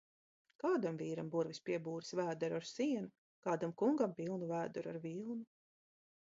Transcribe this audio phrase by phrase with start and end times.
[0.61, 3.11] Kādam vīram burvis piebūris vēderu ar sienu,
[3.49, 5.39] kādam kungam pilnu vēderu ar vilnu.